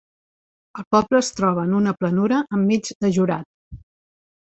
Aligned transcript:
El 0.81 0.87
poble 0.95 1.19
es 1.19 1.29
troba 1.41 1.67
en 1.71 1.77
una 1.83 1.95
planura 2.01 2.43
enmig 2.61 2.93
de 3.01 3.15
Jorat. 3.19 3.83